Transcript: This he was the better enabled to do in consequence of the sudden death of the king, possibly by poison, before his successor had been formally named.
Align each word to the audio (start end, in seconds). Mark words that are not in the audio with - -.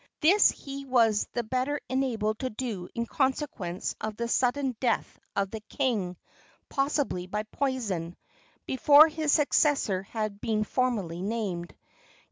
This 0.21 0.49
he 0.49 0.83
was 0.83 1.27
the 1.33 1.43
better 1.43 1.79
enabled 1.87 2.39
to 2.39 2.49
do 2.49 2.89
in 2.95 3.05
consequence 3.05 3.93
of 4.01 4.15
the 4.17 4.27
sudden 4.27 4.75
death 4.79 5.19
of 5.35 5.51
the 5.51 5.59
king, 5.59 6.17
possibly 6.69 7.27
by 7.27 7.43
poison, 7.43 8.17
before 8.65 9.07
his 9.09 9.31
successor 9.31 10.01
had 10.01 10.41
been 10.41 10.63
formally 10.63 11.21
named. 11.21 11.75